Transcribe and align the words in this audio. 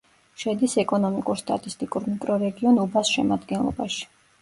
შედის 0.43 0.73
ეკონომიკურ-სტატისტიკურ 0.83 2.09
მიკრორეგიონ 2.09 2.83
უბას 2.89 3.15
შემადგენლობაში. 3.15 4.15